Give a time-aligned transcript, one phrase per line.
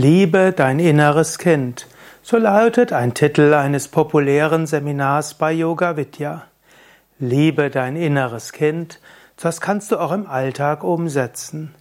[0.00, 1.88] Liebe dein inneres Kind.
[2.22, 6.44] So lautet ein Titel eines populären Seminars bei Yoga Vidya.
[7.18, 9.00] Liebe dein inneres Kind.
[9.42, 11.74] Das kannst du auch im Alltag umsetzen.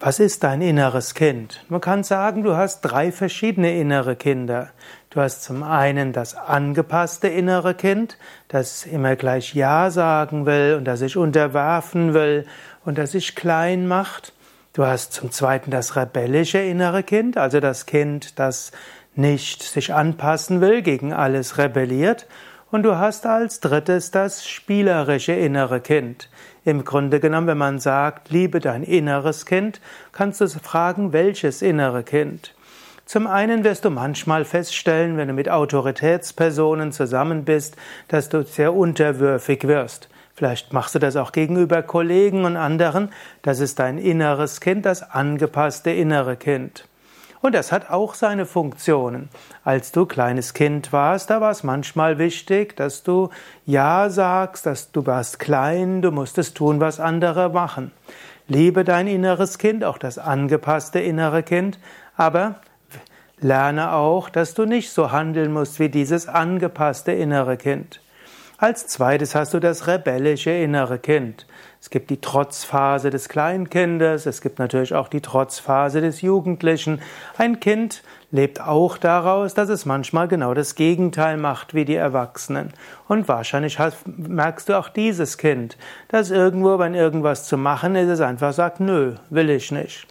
[0.00, 1.64] Was ist dein inneres Kind?
[1.70, 4.68] Man kann sagen, du hast drei verschiedene innere Kinder.
[5.08, 8.18] Du hast zum einen das angepasste innere Kind,
[8.48, 12.44] das immer gleich Ja sagen will und das sich unterwerfen will
[12.84, 14.34] und das sich klein macht.
[14.74, 18.72] Du hast zum Zweiten das rebellische innere Kind, also das Kind, das
[19.14, 22.26] nicht sich anpassen will, gegen alles rebelliert.
[22.72, 26.28] Und du hast als drittes das spielerische innere Kind.
[26.64, 32.02] Im Grunde genommen, wenn man sagt, liebe dein inneres Kind, kannst du fragen, welches innere
[32.02, 32.52] Kind.
[33.06, 37.76] Zum einen wirst du manchmal feststellen, wenn du mit Autoritätspersonen zusammen bist,
[38.08, 40.08] dass du sehr unterwürfig wirst.
[40.34, 43.10] Vielleicht machst du das auch gegenüber Kollegen und anderen.
[43.42, 46.88] Das ist dein inneres Kind, das angepasste innere Kind.
[47.40, 49.28] Und das hat auch seine Funktionen.
[49.64, 53.28] Als du kleines Kind warst, da war es manchmal wichtig, dass du
[53.66, 57.92] Ja sagst, dass du warst klein, du musstest tun, was andere machen.
[58.48, 61.78] Liebe dein inneres Kind, auch das angepasste innere Kind,
[62.16, 62.56] aber
[63.38, 68.00] lerne auch, dass du nicht so handeln musst wie dieses angepasste innere Kind.
[68.56, 71.44] Als zweites hast du das rebellische innere Kind.
[71.80, 77.00] Es gibt die Trotzphase des Kleinkindes, es gibt natürlich auch die Trotzphase des Jugendlichen.
[77.36, 82.72] Ein Kind lebt auch daraus, dass es manchmal genau das Gegenteil macht wie die Erwachsenen.
[83.08, 85.76] Und wahrscheinlich merkst du auch dieses Kind,
[86.08, 90.06] dass irgendwo, wenn irgendwas zu machen ist, es einfach sagt, nö, will ich nicht.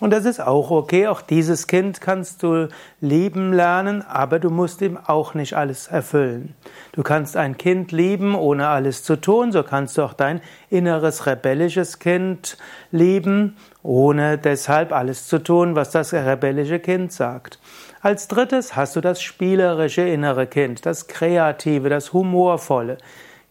[0.00, 1.08] Und das ist auch okay.
[1.08, 2.68] Auch dieses Kind kannst du
[3.00, 6.54] lieben lernen, aber du musst ihm auch nicht alles erfüllen.
[6.92, 9.50] Du kannst ein Kind lieben, ohne alles zu tun.
[9.50, 10.40] So kannst du auch dein
[10.70, 12.58] inneres rebellisches Kind
[12.92, 17.58] lieben, ohne deshalb alles zu tun, was das rebellische Kind sagt.
[18.00, 22.98] Als drittes hast du das spielerische innere Kind, das kreative, das humorvolle.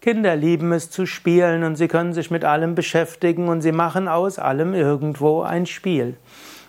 [0.00, 4.06] Kinder lieben es zu spielen und sie können sich mit allem beschäftigen und sie machen
[4.06, 6.16] aus allem irgendwo ein Spiel.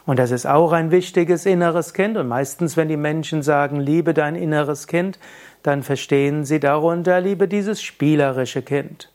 [0.08, 2.18] Und das ist auch ein wichtiges inneres Kind.
[2.18, 5.20] Und meistens, wenn die Menschen sagen, liebe dein inneres Kind,
[5.62, 9.12] dann verstehen sie darunter, liebe dieses spielerische Kind.